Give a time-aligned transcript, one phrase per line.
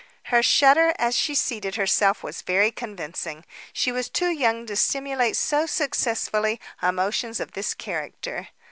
[0.33, 3.45] Her shudder, as she seated herself, was very convincing.
[3.71, 8.47] She was too young to simulate so successfully emotions of this character.